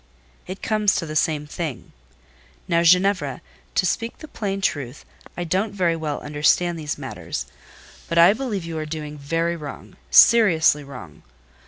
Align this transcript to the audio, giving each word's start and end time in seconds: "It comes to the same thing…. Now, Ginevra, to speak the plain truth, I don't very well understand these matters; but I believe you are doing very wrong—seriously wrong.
"It 0.47 0.63
comes 0.63 0.95
to 0.95 1.05
the 1.05 1.15
same 1.15 1.45
thing…. 1.45 1.91
Now, 2.67 2.81
Ginevra, 2.81 3.39
to 3.75 3.85
speak 3.85 4.17
the 4.17 4.27
plain 4.27 4.59
truth, 4.59 5.05
I 5.37 5.43
don't 5.43 5.75
very 5.75 5.95
well 5.95 6.21
understand 6.21 6.79
these 6.79 6.97
matters; 6.97 7.45
but 8.09 8.17
I 8.17 8.33
believe 8.33 8.65
you 8.65 8.79
are 8.79 8.85
doing 8.87 9.15
very 9.19 9.55
wrong—seriously 9.55 10.83
wrong. 10.83 11.21